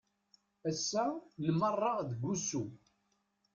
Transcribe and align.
Ass-a 0.69 1.05
nmerreɣ 1.45 1.97
deg 2.09 2.21
usu. 2.33 2.63